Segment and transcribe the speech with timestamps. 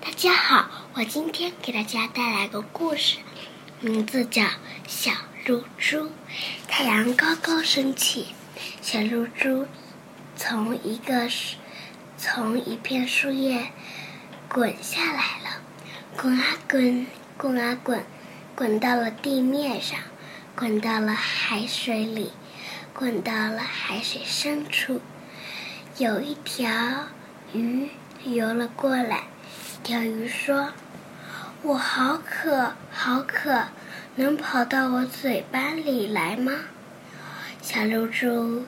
[0.00, 3.18] 大家好，我今天给大家带来个故事，
[3.80, 4.42] 名字叫
[4.86, 5.10] 《小
[5.46, 6.06] 露珠》。
[6.68, 8.28] 太阳高高升起，
[8.82, 9.66] 小露珠
[10.36, 11.28] 从一个
[12.18, 13.70] 从一片树叶
[14.48, 15.62] 滚下来了，
[16.16, 17.06] 滚啊滚，
[17.38, 18.04] 滚啊滚，
[18.54, 19.98] 滚到了地面上，
[20.54, 22.32] 滚到了海水里，
[22.92, 25.00] 滚到了海水深处。
[25.96, 27.06] 有一条
[27.54, 27.88] 鱼
[28.24, 29.24] 游了过来。
[29.86, 30.72] 条鱼说
[31.62, 33.66] ：“我好渴，好渴，
[34.16, 36.52] 能跑到我嘴巴里来吗？”
[37.62, 38.66] 小露珠，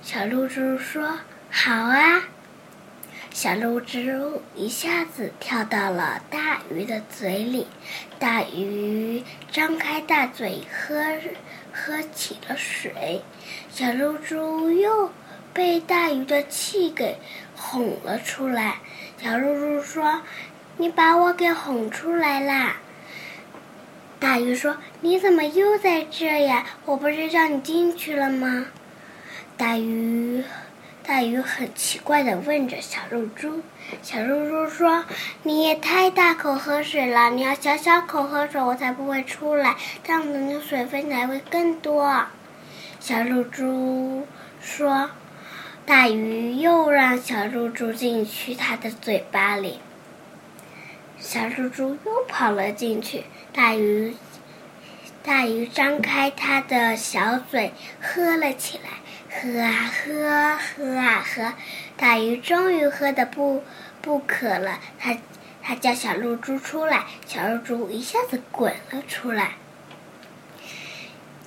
[0.00, 1.18] 小露珠说
[1.50, 2.28] ：“好啊。”
[3.34, 7.66] 小露珠一下子跳到了大鱼的嘴里，
[8.20, 10.94] 大鱼张开大嘴喝，
[11.72, 13.22] 喝起了水。
[13.68, 15.10] 小露珠又
[15.52, 17.18] 被大鱼的气给
[17.56, 18.76] 哄了出来。
[19.22, 20.22] 小露珠说
[20.78, 22.76] ：“你把我给哄出来啦！”
[24.18, 26.64] 大鱼说：“你怎么又在这呀？
[26.86, 28.66] 我不是叫你进去了吗？”
[29.58, 30.42] 大鱼，
[31.06, 33.60] 大鱼很奇怪的问着小露珠。
[34.00, 35.04] 小露珠说
[35.44, 42.24] ：“你也太大口喝水了，你要小小口喝水，我才不会出来，这样子你的水分才会更多。”
[43.00, 44.26] 小露珠
[44.62, 45.10] 说。
[45.86, 49.80] 大鱼又让小露珠进去它的嘴巴里，
[51.18, 53.24] 小露珠又跑了进去。
[53.52, 54.14] 大鱼，
[55.22, 61.52] 大鱼张开它的小嘴喝了起来，喝啊喝，喝啊喝。
[61.96, 63.64] 大鱼终于喝的不
[64.00, 65.18] 不渴了，它
[65.60, 69.54] 它叫小露珠出来，小露珠一下子滚了出来。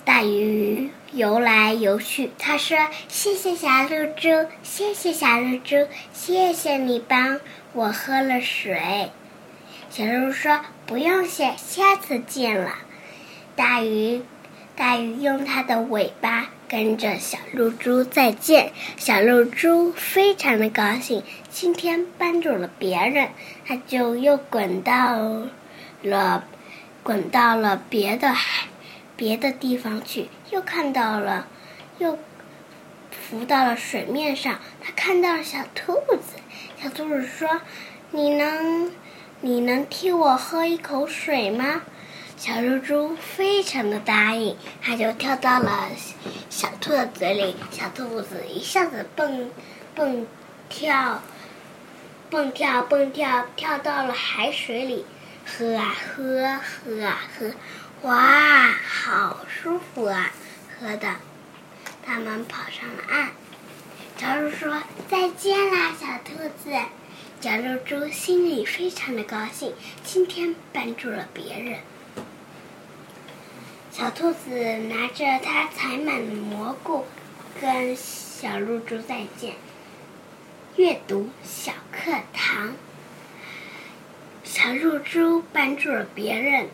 [0.04, 2.76] 大鱼游来游去，他说
[3.08, 7.40] ：“谢谢小露珠，谢谢小露珠，谢谢你帮
[7.72, 9.10] 我喝了水。”
[9.88, 12.74] 小露珠说：“不用谢，下次见了。”
[13.56, 14.22] 大鱼，
[14.76, 18.72] 大鱼用它的尾巴跟着小露珠再见。
[18.98, 23.30] 小露珠非常的高兴，今天帮助了别人，
[23.66, 25.46] 它就又滚到
[26.02, 26.44] 了，
[27.02, 28.66] 滚到了别的海。
[29.16, 31.46] 别的地方去，又看到了，
[31.98, 32.18] 又
[33.10, 34.58] 浮到了水面上。
[34.80, 36.36] 他看到了小兔子，
[36.80, 37.60] 小兔子说
[38.10, 38.90] ：“你能，
[39.40, 41.82] 你能替我喝一口水吗？”
[42.36, 45.88] 小猪猪非常的答应，它就跳到了
[46.50, 47.56] 小兔的嘴里。
[47.70, 49.50] 小兔子一下子蹦
[49.94, 50.26] 蹦
[50.68, 51.22] 跳，
[52.28, 55.06] 蹦跳蹦跳跳到了海水里，
[55.44, 57.52] 喝啊喝，喝啊喝。
[58.02, 60.30] 哇，好舒服啊！
[60.80, 61.16] 喝的，
[62.04, 63.30] 他们跑上了岸。
[64.16, 66.70] 小鹿说：“再见啦，小兔子。”
[67.40, 71.80] 小露珠心里非常的高兴，今天帮助了别人。
[73.90, 77.04] 小兔子拿着它采满的蘑菇，
[77.60, 79.56] 跟小露珠再见。
[80.76, 82.74] 阅读小课堂，
[84.64, 86.68] 小露珠帮助了别人。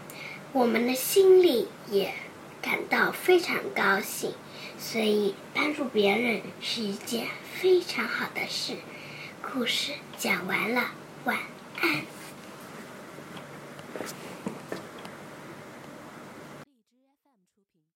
[0.53, 2.15] 我们的心里也
[2.63, 4.33] 感到非常高兴，
[4.79, 8.75] 所以帮助别人是一件非常好的事。
[9.43, 10.93] 故事讲完了，
[11.25, 11.37] 晚
[11.81, 12.03] 安。